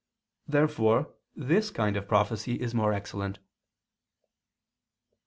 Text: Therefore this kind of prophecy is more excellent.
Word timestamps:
Therefore 0.47 1.13
this 1.35 1.69
kind 1.69 1.95
of 1.95 2.07
prophecy 2.07 2.59
is 2.59 2.73
more 2.73 2.91
excellent. 2.91 3.37